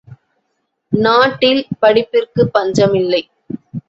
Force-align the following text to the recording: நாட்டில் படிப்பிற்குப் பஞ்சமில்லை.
நாட்டில் 0.91 1.67
படிப்பிற்குப் 1.79 2.53
பஞ்சமில்லை. 2.53 3.21